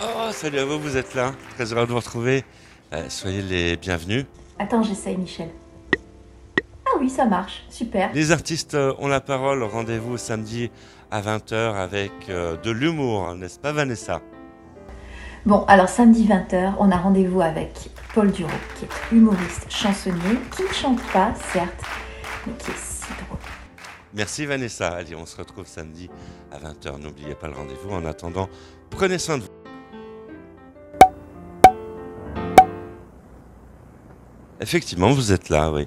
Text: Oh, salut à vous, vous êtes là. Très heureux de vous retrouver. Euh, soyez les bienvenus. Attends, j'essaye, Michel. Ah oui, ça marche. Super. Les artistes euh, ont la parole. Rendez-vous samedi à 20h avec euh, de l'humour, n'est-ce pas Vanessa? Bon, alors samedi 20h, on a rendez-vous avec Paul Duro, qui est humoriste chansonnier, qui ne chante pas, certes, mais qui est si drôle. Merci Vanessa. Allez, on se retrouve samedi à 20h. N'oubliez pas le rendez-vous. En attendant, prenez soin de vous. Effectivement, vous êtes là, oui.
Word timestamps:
Oh, 0.00 0.30
salut 0.30 0.60
à 0.60 0.64
vous, 0.64 0.78
vous 0.78 0.96
êtes 0.96 1.14
là. 1.14 1.32
Très 1.56 1.72
heureux 1.72 1.84
de 1.84 1.90
vous 1.90 1.96
retrouver. 1.96 2.44
Euh, 2.92 3.06
soyez 3.08 3.42
les 3.42 3.76
bienvenus. 3.76 4.26
Attends, 4.60 4.84
j'essaye, 4.84 5.16
Michel. 5.16 5.48
Ah 6.86 6.96
oui, 7.00 7.10
ça 7.10 7.24
marche. 7.24 7.64
Super. 7.68 8.12
Les 8.14 8.30
artistes 8.30 8.74
euh, 8.74 8.94
ont 9.00 9.08
la 9.08 9.20
parole. 9.20 9.64
Rendez-vous 9.64 10.16
samedi 10.16 10.70
à 11.10 11.20
20h 11.20 11.74
avec 11.74 12.12
euh, 12.28 12.56
de 12.58 12.70
l'humour, 12.70 13.34
n'est-ce 13.34 13.58
pas 13.58 13.72
Vanessa? 13.72 14.20
Bon, 15.44 15.64
alors 15.66 15.88
samedi 15.88 16.28
20h, 16.28 16.74
on 16.78 16.92
a 16.92 16.96
rendez-vous 16.96 17.40
avec 17.40 17.90
Paul 18.14 18.30
Duro, 18.30 18.50
qui 18.78 18.84
est 18.84 19.16
humoriste 19.16 19.66
chansonnier, 19.68 20.38
qui 20.54 20.62
ne 20.62 20.68
chante 20.68 21.02
pas, 21.12 21.34
certes, 21.52 21.82
mais 22.46 22.52
qui 22.54 22.70
est 22.70 22.76
si 22.76 23.02
drôle. 23.24 23.38
Merci 24.14 24.46
Vanessa. 24.46 24.90
Allez, 24.90 25.16
on 25.16 25.26
se 25.26 25.36
retrouve 25.36 25.66
samedi 25.66 26.08
à 26.52 26.58
20h. 26.58 27.00
N'oubliez 27.00 27.34
pas 27.34 27.48
le 27.48 27.54
rendez-vous. 27.54 27.90
En 27.90 28.04
attendant, 28.04 28.48
prenez 28.90 29.18
soin 29.18 29.38
de 29.38 29.42
vous. 29.42 29.47
Effectivement, 34.60 35.12
vous 35.12 35.32
êtes 35.32 35.48
là, 35.48 35.70
oui. 35.72 35.86